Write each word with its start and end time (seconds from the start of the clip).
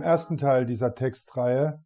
Im 0.00 0.06
ersten 0.06 0.38
Teil 0.38 0.64
dieser 0.64 0.94
Textreihe 0.94 1.84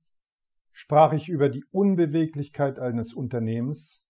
sprach 0.71 1.12
ich 1.14 1.29
über 1.29 1.48
die 1.48 1.64
Unbeweglichkeit 1.72 2.79
eines 2.79 3.12
Unternehmens 3.12 4.04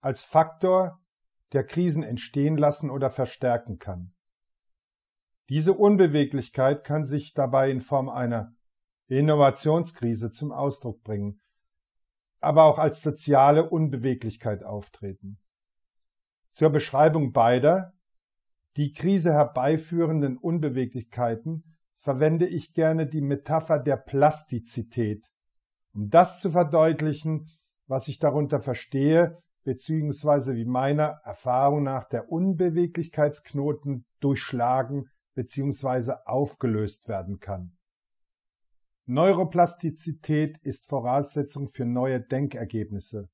als 0.00 0.24
Faktor, 0.24 0.98
der 1.52 1.62
Krisen 1.62 2.02
entstehen 2.02 2.56
lassen 2.56 2.90
oder 2.90 3.10
verstärken 3.10 3.78
kann. 3.78 4.12
Diese 5.50 5.72
Unbeweglichkeit 5.72 6.82
kann 6.82 7.04
sich 7.04 7.32
dabei 7.32 7.70
in 7.70 7.80
Form 7.80 8.08
einer 8.08 8.56
Innovationskrise 9.06 10.32
zum 10.32 10.50
Ausdruck 10.50 11.04
bringen, 11.04 11.40
aber 12.40 12.64
auch 12.64 12.80
als 12.80 13.02
soziale 13.02 13.70
Unbeweglichkeit 13.70 14.64
auftreten. 14.64 15.38
Zur 16.54 16.70
Beschreibung 16.70 17.32
beider, 17.32 17.92
die 18.76 18.92
Krise 18.92 19.32
herbeiführenden 19.32 20.38
Unbeweglichkeiten, 20.38 21.77
verwende 21.98 22.46
ich 22.46 22.72
gerne 22.72 23.06
die 23.06 23.20
Metapher 23.20 23.78
der 23.78 23.96
Plastizität, 23.96 25.26
um 25.92 26.08
das 26.08 26.40
zu 26.40 26.52
verdeutlichen, 26.52 27.48
was 27.86 28.08
ich 28.08 28.18
darunter 28.18 28.60
verstehe, 28.60 29.42
beziehungsweise 29.64 30.54
wie 30.54 30.64
meiner 30.64 31.20
Erfahrung 31.24 31.82
nach 31.82 32.04
der 32.04 32.30
Unbeweglichkeitsknoten 32.30 34.06
durchschlagen 34.20 35.10
beziehungsweise 35.34 36.26
aufgelöst 36.26 37.06
werden 37.06 37.38
kann. 37.38 37.76
Neuroplastizität 39.06 40.58
ist 40.58 40.86
Voraussetzung 40.86 41.68
für 41.68 41.84
neue 41.84 42.20
Denkergebnisse. 42.20 43.28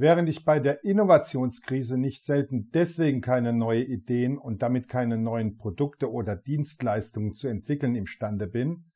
Während 0.00 0.30
ich 0.30 0.46
bei 0.46 0.60
der 0.60 0.82
Innovationskrise 0.82 1.98
nicht 1.98 2.24
selten 2.24 2.70
deswegen 2.70 3.20
keine 3.20 3.52
neuen 3.52 3.86
Ideen 3.86 4.38
und 4.38 4.62
damit 4.62 4.88
keine 4.88 5.18
neuen 5.18 5.58
Produkte 5.58 6.10
oder 6.10 6.36
Dienstleistungen 6.36 7.34
zu 7.34 7.48
entwickeln 7.48 7.94
imstande 7.94 8.46
bin, 8.46 8.90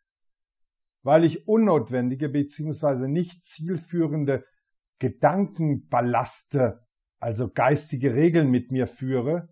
weil 1.03 1.25
ich 1.25 1.47
unnotwendige 1.47 2.31
bzw. 2.31 3.07
nicht 3.07 3.45
zielführende 3.45 4.47
Gedankenballaste, 4.99 6.81
also 7.19 7.51
geistige 7.51 8.15
Regeln 8.15 8.51
mit 8.51 8.73
mir 8.73 8.87
führe, 8.87 9.51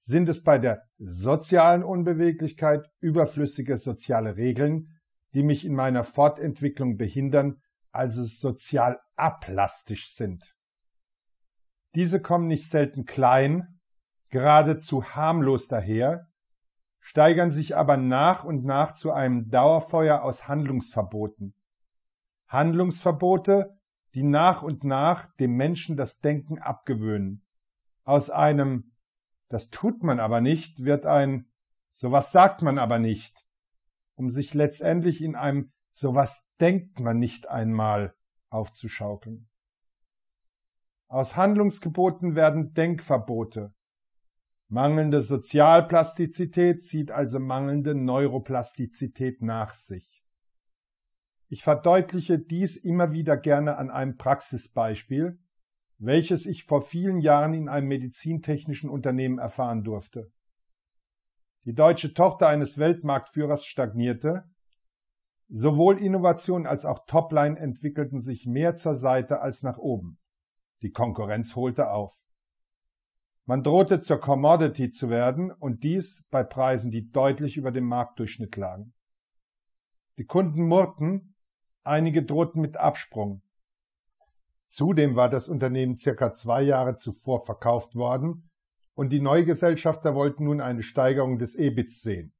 sind 0.00 0.28
es 0.28 0.42
bei 0.42 0.58
der 0.58 0.82
sozialen 0.98 1.82
Unbeweglichkeit 1.82 2.86
überflüssige 3.00 3.78
soziale 3.78 4.36
Regeln, 4.36 5.00
die 5.32 5.44
mich 5.44 5.64
in 5.64 5.74
meiner 5.74 6.04
Fortentwicklung 6.04 6.98
behindern, 6.98 7.62
also 7.90 8.22
sozial 8.24 9.00
aplastisch 9.16 10.12
sind. 10.12 10.59
Diese 11.94 12.20
kommen 12.22 12.46
nicht 12.46 12.68
selten 12.68 13.04
klein, 13.04 13.80
geradezu 14.28 15.04
harmlos 15.04 15.68
daher, 15.68 16.28
steigern 17.00 17.50
sich 17.50 17.76
aber 17.76 17.96
nach 17.96 18.44
und 18.44 18.64
nach 18.64 18.92
zu 18.92 19.12
einem 19.12 19.50
Dauerfeuer 19.50 20.22
aus 20.22 20.46
Handlungsverboten. 20.46 21.54
Handlungsverbote, 22.46 23.78
die 24.14 24.22
nach 24.22 24.62
und 24.62 24.84
nach 24.84 25.26
dem 25.36 25.56
Menschen 25.56 25.96
das 25.96 26.20
Denken 26.20 26.58
abgewöhnen. 26.58 27.44
Aus 28.04 28.30
einem, 28.30 28.92
das 29.48 29.70
tut 29.70 30.02
man 30.02 30.20
aber 30.20 30.40
nicht, 30.40 30.84
wird 30.84 31.06
ein, 31.06 31.50
sowas 31.96 32.32
sagt 32.32 32.62
man 32.62 32.78
aber 32.78 32.98
nicht 32.98 33.46
um 34.20 34.30
sich 34.30 34.52
letztendlich 34.52 35.22
in 35.22 35.34
einem 35.34 35.72
sowas 35.92 36.46
denkt 36.60 37.00
man 37.00 37.18
nicht 37.18 37.48
einmal 37.48 38.14
aufzuschaukeln. 38.50 39.48
Aus 41.10 41.34
Handlungsgeboten 41.34 42.36
werden 42.36 42.72
Denkverbote. 42.72 43.74
Mangelnde 44.68 45.20
Sozialplastizität 45.20 46.84
zieht 46.84 47.10
also 47.10 47.40
mangelnde 47.40 47.96
Neuroplastizität 47.96 49.42
nach 49.42 49.74
sich. 49.74 50.22
Ich 51.48 51.64
verdeutliche 51.64 52.38
dies 52.38 52.76
immer 52.76 53.10
wieder 53.10 53.36
gerne 53.36 53.76
an 53.76 53.90
einem 53.90 54.18
Praxisbeispiel, 54.18 55.40
welches 55.98 56.46
ich 56.46 56.62
vor 56.62 56.80
vielen 56.80 57.18
Jahren 57.18 57.54
in 57.54 57.68
einem 57.68 57.88
medizintechnischen 57.88 58.88
Unternehmen 58.88 59.38
erfahren 59.38 59.82
durfte. 59.82 60.30
Die 61.64 61.74
deutsche 61.74 62.14
Tochter 62.14 62.46
eines 62.46 62.78
Weltmarktführers 62.78 63.64
stagnierte. 63.64 64.44
Sowohl 65.48 65.98
Innovation 65.98 66.68
als 66.68 66.84
auch 66.84 67.04
Topline 67.06 67.58
entwickelten 67.58 68.20
sich 68.20 68.46
mehr 68.46 68.76
zur 68.76 68.94
Seite 68.94 69.40
als 69.40 69.64
nach 69.64 69.76
oben. 69.76 70.20
Die 70.82 70.90
Konkurrenz 70.90 71.56
holte 71.56 71.90
auf. 71.90 72.14
Man 73.44 73.62
drohte 73.62 74.00
zur 74.00 74.18
Commodity 74.18 74.90
zu 74.90 75.10
werden 75.10 75.50
und 75.50 75.82
dies 75.82 76.24
bei 76.30 76.44
Preisen, 76.44 76.90
die 76.90 77.10
deutlich 77.10 77.56
über 77.56 77.72
dem 77.72 77.84
Marktdurchschnitt 77.84 78.56
lagen. 78.56 78.94
Die 80.18 80.24
Kunden 80.24 80.66
murrten, 80.68 81.34
einige 81.82 82.24
drohten 82.24 82.60
mit 82.60 82.76
Absprung. 82.76 83.42
Zudem 84.68 85.16
war 85.16 85.28
das 85.28 85.48
Unternehmen 85.48 85.96
circa 85.96 86.32
zwei 86.32 86.62
Jahre 86.62 86.96
zuvor 86.96 87.44
verkauft 87.44 87.96
worden 87.96 88.48
und 88.94 89.10
die 89.10 89.20
Neugesellschafter 89.20 90.14
wollten 90.14 90.44
nun 90.44 90.60
eine 90.60 90.82
Steigerung 90.82 91.38
des 91.38 91.54
EBITs 91.54 92.02
sehen. 92.02 92.32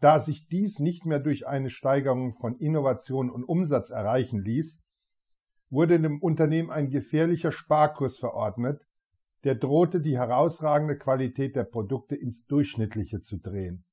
Da 0.00 0.18
sich 0.18 0.46
dies 0.46 0.78
nicht 0.78 1.06
mehr 1.06 1.20
durch 1.20 1.46
eine 1.46 1.70
Steigerung 1.70 2.34
von 2.34 2.56
Innovation 2.56 3.30
und 3.30 3.44
Umsatz 3.44 3.90
erreichen 3.90 4.40
ließ, 4.40 4.78
wurde 5.72 5.98
dem 5.98 6.20
Unternehmen 6.20 6.70
ein 6.70 6.90
gefährlicher 6.90 7.50
Sparkurs 7.50 8.18
verordnet, 8.18 8.86
der 9.44 9.54
drohte 9.54 10.02
die 10.02 10.18
herausragende 10.18 10.98
Qualität 10.98 11.56
der 11.56 11.64
Produkte 11.64 12.14
ins 12.14 12.46
Durchschnittliche 12.46 13.22
zu 13.22 13.38
drehen. 13.38 13.84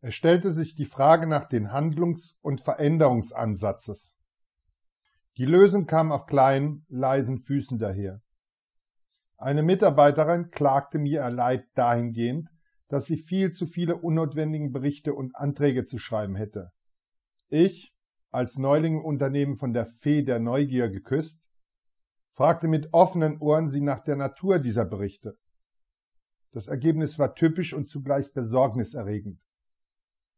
Es 0.00 0.14
stellte 0.14 0.50
sich 0.50 0.74
die 0.74 0.86
Frage 0.86 1.26
nach 1.26 1.44
den 1.44 1.70
Handlungs- 1.70 2.38
und 2.40 2.62
Veränderungsansatzes. 2.62 4.16
Die 5.36 5.44
Lösung 5.44 5.86
kam 5.86 6.10
auf 6.10 6.24
kleinen, 6.24 6.86
leisen 6.88 7.40
Füßen 7.40 7.78
daher. 7.78 8.22
Eine 9.36 9.62
Mitarbeiterin 9.62 10.50
klagte 10.50 10.98
mir 10.98 11.24
ihr 11.24 11.30
Leid 11.30 11.66
dahingehend, 11.74 12.48
dass 12.88 13.04
sie 13.04 13.18
viel 13.18 13.52
zu 13.52 13.66
viele 13.66 13.96
unnotwendige 13.96 14.70
Berichte 14.70 15.12
und 15.12 15.36
Anträge 15.36 15.84
zu 15.84 15.98
schreiben 15.98 16.36
hätte. 16.36 16.72
Ich, 17.50 17.92
als 18.30 18.58
Neuling 18.58 19.02
Unternehmen 19.02 19.56
von 19.56 19.72
der 19.72 19.86
Fee 19.86 20.22
der 20.22 20.38
Neugier 20.38 20.88
geküsst, 20.88 21.40
fragte 22.32 22.68
mit 22.68 22.92
offenen 22.92 23.38
Ohren 23.38 23.68
sie 23.68 23.80
nach 23.80 24.00
der 24.00 24.16
Natur 24.16 24.58
dieser 24.58 24.84
Berichte. 24.84 25.32
Das 26.52 26.68
Ergebnis 26.68 27.18
war 27.18 27.34
typisch 27.34 27.72
und 27.72 27.88
zugleich 27.88 28.32
besorgniserregend. 28.32 29.40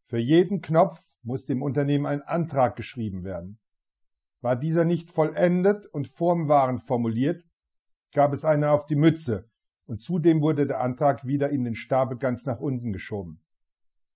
Für 0.06 0.18
jeden 0.18 0.60
Knopf 0.60 1.00
musste 1.22 1.52
im 1.52 1.62
Unternehmen 1.62 2.06
ein 2.06 2.22
Antrag 2.22 2.76
geschrieben 2.76 3.22
werden. 3.22 3.58
War 4.40 4.56
dieser 4.56 4.84
nicht 4.84 5.10
vollendet 5.10 5.86
und 5.86 6.08
formwahrend 6.08 6.82
formuliert, 6.82 7.44
gab 8.12 8.32
es 8.32 8.44
eine 8.44 8.70
auf 8.70 8.86
die 8.86 8.96
Mütze 8.96 9.48
und 9.86 10.00
zudem 10.00 10.40
wurde 10.40 10.66
der 10.66 10.80
Antrag 10.80 11.26
wieder 11.26 11.50
in 11.50 11.64
den 11.64 11.74
Stapel 11.74 12.16
ganz 12.16 12.44
nach 12.46 12.60
unten 12.60 12.92
geschoben. 12.92 13.40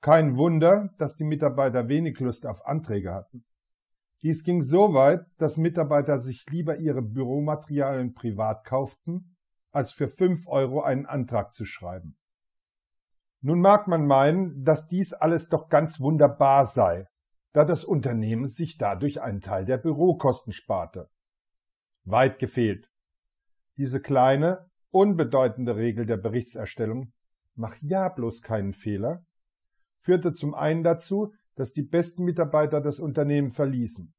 Kein 0.00 0.36
Wunder, 0.36 0.94
dass 0.98 1.16
die 1.16 1.24
Mitarbeiter 1.24 1.88
wenig 1.88 2.18
Lust 2.20 2.46
auf 2.46 2.66
Anträge 2.66 3.12
hatten. 3.12 3.44
Dies 4.24 4.42
ging 4.42 4.62
so 4.62 4.94
weit, 4.94 5.26
dass 5.36 5.58
Mitarbeiter 5.58 6.18
sich 6.18 6.48
lieber 6.48 6.78
ihre 6.78 7.02
Büromaterialien 7.02 8.14
privat 8.14 8.64
kauften, 8.64 9.36
als 9.70 9.92
für 9.92 10.08
fünf 10.08 10.48
Euro 10.48 10.80
einen 10.80 11.04
Antrag 11.04 11.52
zu 11.52 11.66
schreiben. 11.66 12.16
Nun 13.42 13.60
mag 13.60 13.86
man 13.86 14.06
meinen, 14.06 14.64
dass 14.64 14.88
dies 14.88 15.12
alles 15.12 15.50
doch 15.50 15.68
ganz 15.68 16.00
wunderbar 16.00 16.64
sei, 16.64 17.06
da 17.52 17.66
das 17.66 17.84
Unternehmen 17.84 18.48
sich 18.48 18.78
dadurch 18.78 19.20
einen 19.20 19.42
Teil 19.42 19.66
der 19.66 19.76
Bürokosten 19.76 20.54
sparte. 20.54 21.10
Weit 22.04 22.38
gefehlt. 22.38 22.90
Diese 23.76 24.00
kleine, 24.00 24.70
unbedeutende 24.90 25.76
Regel 25.76 26.06
der 26.06 26.16
Berichtserstellung, 26.16 27.12
mach 27.56 27.76
ja 27.82 28.08
bloß 28.08 28.40
keinen 28.40 28.72
Fehler, 28.72 29.26
führte 30.00 30.32
zum 30.32 30.54
einen 30.54 30.82
dazu, 30.82 31.34
dass 31.54 31.72
die 31.72 31.82
besten 31.82 32.24
Mitarbeiter 32.24 32.80
das 32.80 33.00
Unternehmen 33.00 33.50
verließen. 33.50 34.12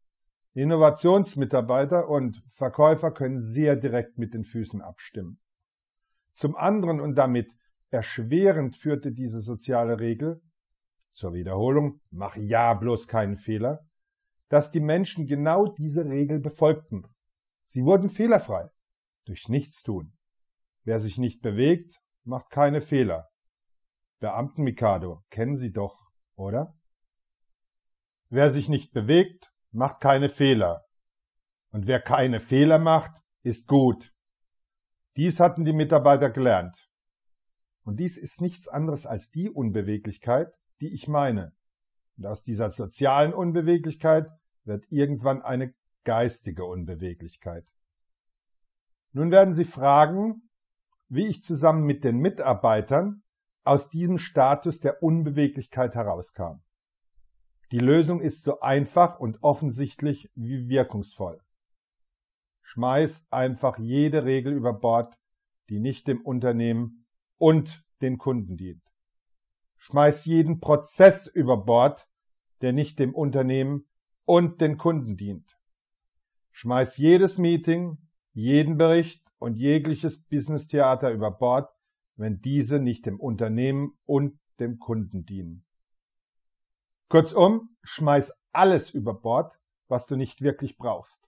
Innovationsmitarbeiter 0.56 2.08
und 2.08 2.42
Verkäufer 2.48 3.12
können 3.12 3.40
sehr 3.40 3.76
direkt 3.76 4.18
mit 4.18 4.34
den 4.34 4.46
Füßen 4.46 4.82
abstimmen. 4.82 5.38
Zum 6.34 6.56
anderen 6.56 7.02
und 7.02 7.16
damit 7.16 7.52
erschwerend 7.90 8.78
führte 8.78 9.12
diese 9.12 9.42
soziale 9.42 10.00
Regel, 10.00 10.42
zur 11.12 11.34
Wiederholung, 11.34 12.00
mach 12.10 12.38
ja 12.38 12.74
bloß 12.74 13.08
keinen 13.08 13.36
Fehler, 13.36 13.86
dass 14.48 14.72
die 14.72 14.80
Menschen 14.80 15.28
genau 15.28 15.68
diese 15.68 16.06
Regel 16.06 16.40
befolgten. 16.40 17.06
Sie 17.68 17.84
wurden 17.84 18.10
fehlerfrei 18.10 18.70
durch 19.26 19.50
Nichtstun. 19.50 20.14
Wer 20.84 21.02
sich 21.02 21.18
nicht 21.18 21.42
bewegt, 21.42 22.02
macht 22.24 22.50
keine 22.50 22.80
Fehler. 22.80 23.28
Beamten 24.20 24.64
Mikado, 24.64 25.24
kennen 25.30 25.56
Sie 25.56 25.74
doch, 25.74 26.12
oder? 26.36 26.78
Wer 28.30 28.50
sich 28.50 28.70
nicht 28.70 28.94
bewegt, 28.94 29.52
macht 29.76 30.00
keine 30.02 30.30
Fehler. 30.30 30.86
Und 31.72 31.88
wer 31.88 32.00
keine 32.00 32.40
Fehler 32.40 32.80
macht, 32.80 33.12
ist 33.44 33.68
gut. 33.68 34.14
Dies 35.18 35.40
hatten 35.40 35.66
die 35.66 35.74
Mitarbeiter 35.74 36.30
gelernt. 36.30 36.78
Und 37.84 38.00
dies 38.00 38.18
ist 38.18 38.42
nichts 38.42 38.68
anderes 38.68 39.06
als 39.06 39.30
die 39.30 39.50
Unbeweglichkeit, 39.50 40.54
die 40.82 40.94
ich 40.94 41.08
meine. 41.08 41.54
Und 42.18 42.26
aus 42.26 42.44
dieser 42.44 42.72
sozialen 42.72 43.34
Unbeweglichkeit 43.34 44.28
wird 44.64 44.92
irgendwann 44.92 45.42
eine 45.42 45.74
geistige 46.04 46.66
Unbeweglichkeit. 46.66 47.66
Nun 49.12 49.32
werden 49.32 49.54
Sie 49.54 49.66
fragen, 49.66 50.50
wie 51.08 51.28
ich 51.28 51.44
zusammen 51.44 51.84
mit 51.84 52.04
den 52.04 52.18
Mitarbeitern 52.18 53.24
aus 53.64 53.90
diesem 53.90 54.18
Status 54.18 54.80
der 54.80 55.04
Unbeweglichkeit 55.04 55.96
herauskam. 55.96 56.65
Die 57.72 57.80
Lösung 57.80 58.22
ist 58.22 58.44
so 58.44 58.60
einfach 58.60 59.20
und 59.20 59.42
offensichtlich 59.42 60.30
wie 60.36 60.70
wirkungsvoll. 60.70 61.42
Schmeiß 62.62 63.28
einfach 63.32 63.78
jede 63.80 64.26
Regel 64.26 64.54
über 64.54 64.74
Bord, 64.74 65.18
die 65.70 65.80
nicht 65.80 66.08
dem 66.08 66.22
Unternehmen 66.22 67.06
und 67.38 67.84
den 68.02 68.18
Kunden 68.18 68.58
dient. 68.58 68.84
Schmeiß 69.78 70.26
jeden 70.26 70.60
Prozess 70.60 71.28
über 71.28 71.58
Bord, 71.58 72.08
der 72.62 72.74
nicht 72.74 73.00
dem 73.00 73.14
Unternehmen 73.14 73.86
und 74.26 74.62
den 74.62 74.78
Kunden 74.78 75.18
dient. 75.18 75.58
Schmeiß 76.52 76.98
jedes 76.98 77.38
Meeting, 77.38 77.98
jeden 78.34 78.78
Bericht 78.78 79.24
und 79.40 79.56
jegliches 79.56 80.24
Business-Theater 80.24 81.12
über 81.12 81.32
Bord, 81.32 81.70
wenn 82.16 82.42
diese 82.42 82.80
nicht 82.80 83.06
dem 83.06 83.20
Unternehmen 83.20 83.98
und 84.06 84.40
dem 84.60 84.80
Kunden 84.80 85.26
dienen. 85.26 85.66
Kurzum, 87.10 87.76
schmeiß 87.84 88.34
alles 88.52 88.90
über 88.90 89.14
Bord, 89.14 89.54
was 89.88 90.08
du 90.08 90.16
nicht 90.16 90.42
wirklich 90.42 90.78
brauchst. 90.78 91.22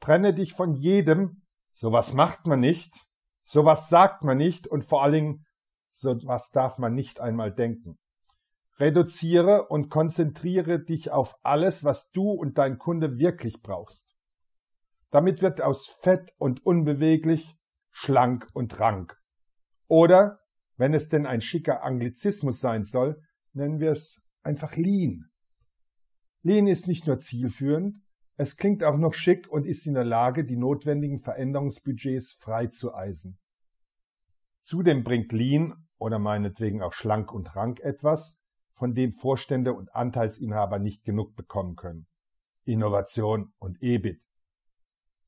Trenne 0.00 0.34
dich 0.34 0.52
von 0.52 0.74
jedem, 0.74 1.42
sowas 1.74 2.14
macht 2.14 2.46
man 2.46 2.60
nicht, 2.60 2.92
sowas 3.44 3.88
sagt 3.88 4.24
man 4.24 4.36
nicht 4.36 4.66
und 4.66 4.84
vor 4.84 5.02
allen 5.02 5.12
Dingen, 5.12 5.46
sowas 5.92 6.50
darf 6.50 6.78
man 6.78 6.94
nicht 6.94 7.20
einmal 7.20 7.52
denken. 7.52 7.98
Reduziere 8.78 9.66
und 9.68 9.88
konzentriere 9.88 10.80
dich 10.80 11.10
auf 11.10 11.36
alles, 11.42 11.82
was 11.82 12.10
du 12.10 12.30
und 12.30 12.58
dein 12.58 12.78
Kunde 12.78 13.18
wirklich 13.18 13.60
brauchst. 13.62 14.16
Damit 15.10 15.42
wird 15.42 15.60
aus 15.60 15.86
fett 15.86 16.32
und 16.38 16.64
unbeweglich 16.64 17.56
schlank 17.90 18.46
und 18.52 18.78
rank. 18.78 19.16
Oder, 19.88 20.40
wenn 20.76 20.94
es 20.94 21.08
denn 21.08 21.26
ein 21.26 21.40
schicker 21.40 21.82
Anglizismus 21.82 22.60
sein 22.60 22.84
soll, 22.84 23.20
nennen 23.52 23.80
wir 23.80 23.92
es 23.92 24.20
einfach 24.48 24.76
Lean. 24.76 25.30
Lean 26.42 26.66
ist 26.66 26.88
nicht 26.88 27.06
nur 27.06 27.18
zielführend, 27.18 28.00
es 28.36 28.56
klingt 28.56 28.82
auch 28.82 28.96
noch 28.96 29.12
schick 29.12 29.48
und 29.50 29.66
ist 29.66 29.86
in 29.86 29.94
der 29.94 30.04
Lage, 30.04 30.44
die 30.44 30.56
notwendigen 30.56 31.18
Veränderungsbudgets 31.18 32.32
freizueisen. 32.34 33.38
Zudem 34.62 35.04
bringt 35.04 35.32
Lean 35.32 35.86
oder 35.98 36.18
meinetwegen 36.18 36.82
auch 36.82 36.92
schlank 36.92 37.32
und 37.32 37.54
rank 37.56 37.80
etwas, 37.80 38.38
von 38.72 38.94
dem 38.94 39.12
Vorstände 39.12 39.74
und 39.74 39.94
Anteilsinhaber 39.94 40.78
nicht 40.78 41.04
genug 41.04 41.34
bekommen 41.34 41.74
können. 41.74 42.06
Innovation 42.64 43.52
und 43.58 43.82
EBIT. 43.82 44.22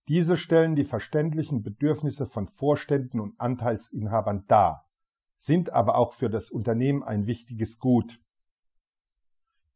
Diese 0.08 0.36
stellen 0.36 0.76
die 0.76 0.84
verständlichen 0.84 1.62
Bedürfnisse 1.62 2.26
von 2.26 2.48
Vorständen 2.48 3.20
und 3.20 3.40
Anteilsinhabern 3.40 4.44
dar, 4.46 4.88
sind 5.36 5.70
aber 5.70 5.96
auch 5.96 6.12
für 6.12 6.30
das 6.30 6.50
Unternehmen 6.50 7.02
ein 7.02 7.26
wichtiges 7.26 7.78
Gut. 7.78 8.20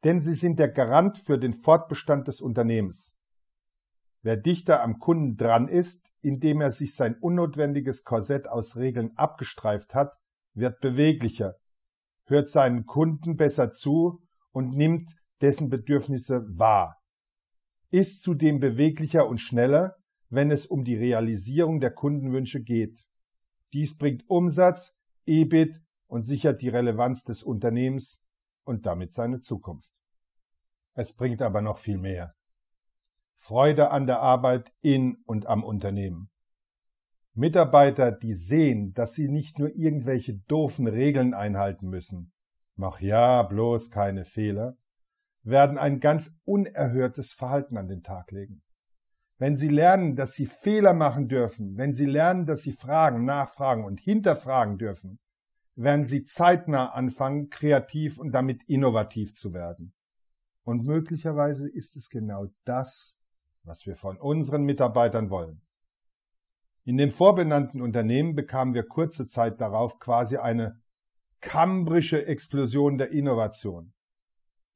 Denn 0.04 0.20
sie 0.20 0.34
sind 0.34 0.58
der 0.58 0.68
Garant 0.68 1.18
für 1.18 1.38
den 1.38 1.54
Fortbestand 1.54 2.28
des 2.28 2.40
Unternehmens. 2.40 3.14
Wer 4.22 4.36
dichter 4.36 4.82
am 4.82 4.98
Kunden 4.98 5.36
dran 5.36 5.68
ist, 5.68 6.12
indem 6.22 6.60
er 6.60 6.70
sich 6.70 6.94
sein 6.94 7.16
unnotwendiges 7.18 8.04
Korsett 8.04 8.48
aus 8.48 8.76
Regeln 8.76 9.16
abgestreift 9.16 9.94
hat, 9.94 10.12
wird 10.54 10.80
beweglicher, 10.80 11.56
hört 12.24 12.48
seinen 12.48 12.86
Kunden 12.86 13.36
besser 13.36 13.72
zu 13.72 14.22
und 14.52 14.74
nimmt 14.74 15.10
dessen 15.40 15.68
Bedürfnisse 15.68 16.44
wahr, 16.48 17.02
ist 17.90 18.22
zudem 18.22 18.60
beweglicher 18.60 19.28
und 19.28 19.38
schneller, 19.38 19.96
wenn 20.28 20.50
es 20.50 20.66
um 20.66 20.84
die 20.84 20.96
Realisierung 20.96 21.80
der 21.80 21.92
Kundenwünsche 21.92 22.62
geht. 22.62 23.04
Dies 23.72 23.96
bringt 23.96 24.28
Umsatz, 24.28 24.96
EBIT 25.26 25.80
und 26.06 26.22
sichert 26.22 26.62
die 26.62 26.68
Relevanz 26.68 27.24
des 27.24 27.42
Unternehmens 27.42 28.20
und 28.64 28.86
damit 28.86 29.12
seine 29.12 29.40
Zukunft. 29.40 29.93
Es 30.94 31.12
bringt 31.12 31.42
aber 31.42 31.60
noch 31.60 31.78
viel 31.78 31.98
mehr. 31.98 32.32
Freude 33.36 33.90
an 33.90 34.06
der 34.06 34.20
Arbeit 34.20 34.72
in 34.80 35.16
und 35.26 35.46
am 35.46 35.62
Unternehmen. 35.62 36.30
Mitarbeiter, 37.34 38.12
die 38.12 38.34
sehen, 38.34 38.94
dass 38.94 39.14
sie 39.14 39.28
nicht 39.28 39.58
nur 39.58 39.74
irgendwelche 39.74 40.34
doofen 40.48 40.86
Regeln 40.86 41.34
einhalten 41.34 41.88
müssen, 41.88 42.32
mach 42.76 43.00
ja 43.00 43.42
bloß 43.42 43.90
keine 43.90 44.24
Fehler, 44.24 44.76
werden 45.42 45.78
ein 45.78 46.00
ganz 46.00 46.30
unerhörtes 46.44 47.32
Verhalten 47.32 47.76
an 47.76 47.88
den 47.88 48.02
Tag 48.02 48.30
legen 48.30 48.64
wenn 49.38 49.56
sie 49.56 49.68
lernen, 49.68 50.16
dass 50.16 50.32
sie 50.32 50.46
Fehler 50.46 50.94
machen 50.94 51.28
dürfen, 51.28 51.76
wenn 51.76 51.92
sie 51.92 52.06
lernen, 52.06 52.46
dass 52.46 52.62
sie 52.62 52.72
fragen, 52.72 53.24
nachfragen 53.24 53.84
und 53.84 54.00
hinterfragen 54.00 54.78
dürfen, 54.78 55.18
werden 55.74 56.04
sie 56.04 56.22
zeitnah 56.22 56.92
anfangen, 56.92 57.50
kreativ 57.50 58.18
und 58.18 58.32
damit 58.32 58.62
innovativ 58.68 59.34
zu 59.34 59.52
werden. 59.52 59.92
Und 60.64 60.84
möglicherweise 60.84 61.68
ist 61.68 61.94
es 61.94 62.08
genau 62.08 62.46
das, 62.64 63.18
was 63.62 63.86
wir 63.86 63.96
von 63.96 64.16
unseren 64.18 64.64
Mitarbeitern 64.64 65.30
wollen. 65.30 65.60
In 66.84 66.96
dem 66.96 67.10
vorbenannten 67.10 67.80
Unternehmen 67.80 68.34
bekamen 68.34 68.74
wir 68.74 68.82
kurze 68.82 69.26
Zeit 69.26 69.60
darauf 69.60 69.98
quasi 69.98 70.36
eine 70.36 70.80
kambrische 71.40 72.26
Explosion 72.26 72.98
der 72.98 73.10
Innovation. 73.10 73.92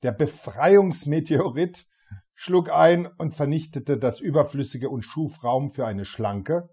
Der 0.03 0.13
Befreiungsmeteorit 0.13 1.87
schlug 2.35 2.71
ein 2.71 3.07
und 3.07 3.35
vernichtete 3.35 3.99
das 3.99 4.21
Überflüssige 4.21 4.91
und 4.91 5.03
schuf 5.03 5.43
Raum 5.43 5.71
für 5.71 5.87
eine 5.87 6.05
schlanke, 6.05 6.69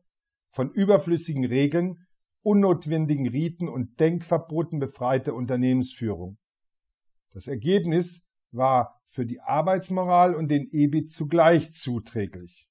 von 0.52 0.72
überflüssigen 0.72 1.46
Regeln, 1.46 2.06
unnotwendigen 2.44 3.28
Riten 3.28 3.68
und 3.68 4.00
Denkverboten 4.00 4.80
befreite 4.80 5.34
Unternehmensführung. 5.34 6.38
Das 7.32 7.48
Ergebnis 7.48 8.25
war 8.56 9.02
für 9.08 9.26
die 9.26 9.42
Arbeitsmoral 9.42 10.36
und 10.36 10.50
den 10.50 10.68
EBIT 10.70 11.12
zugleich 11.12 11.74
zuträglich. 11.74 12.68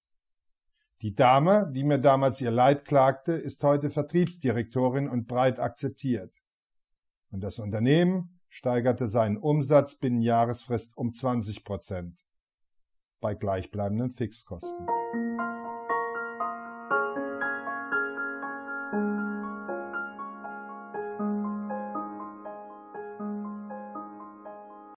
Die 1.02 1.14
Dame, 1.14 1.70
die 1.75 1.84
mir 1.84 1.98
damals 1.98 2.40
ihr 2.40 2.50
Leid 2.50 2.84
klagte, 2.84 3.32
ist 3.32 3.62
heute 3.62 3.91
Vertriebsdirektorin 3.91 5.08
und 5.08 5.26
breit 5.26 5.60
akzeptiert. 5.60 6.32
Und 7.31 7.41
das 7.41 7.58
Unternehmen 7.58 8.41
steigerte 8.48 9.08
seinen 9.08 9.36
Umsatz 9.36 9.96
binnen 9.96 10.22
Jahresfrist 10.22 10.96
um 10.96 11.12
20 11.12 11.64
Prozent 11.64 12.17
bei 13.20 13.34
gleichbleibenden 13.34 14.12
Fixkosten. 14.12 14.86